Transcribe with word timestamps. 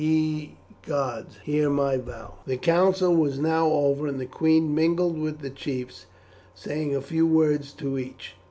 Ye 0.03 0.57
gods, 0.87 1.37
hear 1.43 1.69
my 1.69 1.97
vow." 1.97 2.33
The 2.47 2.57
council 2.57 3.13
was 3.15 3.37
now 3.37 3.67
over, 3.67 4.07
and 4.07 4.19
the 4.19 4.25
queen 4.25 4.73
mingled 4.73 5.19
with 5.19 5.41
the 5.41 5.51
chiefs, 5.51 6.07
saying 6.55 6.95
a 6.95 7.01
few 7.01 7.27
words 7.27 7.71
to 7.73 7.99
each. 7.99 8.33